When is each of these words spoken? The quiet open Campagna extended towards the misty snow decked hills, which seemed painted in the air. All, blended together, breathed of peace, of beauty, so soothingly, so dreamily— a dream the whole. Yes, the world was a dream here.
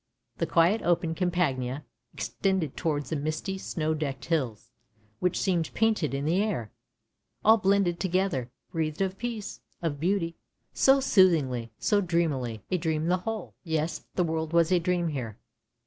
The 0.39 0.47
quiet 0.47 0.81
open 0.81 1.13
Campagna 1.13 1.85
extended 2.11 2.75
towards 2.75 3.11
the 3.11 3.15
misty 3.15 3.59
snow 3.59 3.93
decked 3.93 4.25
hills, 4.25 4.71
which 5.19 5.39
seemed 5.39 5.71
painted 5.75 6.15
in 6.15 6.25
the 6.25 6.41
air. 6.41 6.71
All, 7.45 7.57
blended 7.57 7.99
together, 7.99 8.49
breathed 8.71 9.03
of 9.03 9.19
peace, 9.19 9.59
of 9.79 9.99
beauty, 9.99 10.37
so 10.73 11.01
soothingly, 11.01 11.71
so 11.77 12.01
dreamily— 12.01 12.63
a 12.71 12.79
dream 12.79 13.09
the 13.09 13.17
whole. 13.17 13.53
Yes, 13.63 14.07
the 14.15 14.23
world 14.23 14.53
was 14.53 14.71
a 14.71 14.79
dream 14.79 15.09
here. 15.09 15.37